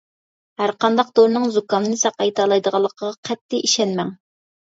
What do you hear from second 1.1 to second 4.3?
دورىنىڭ زۇكامنى ساقايتالايدىغانلىقىغا قەتئىي ئىشەنمەڭ!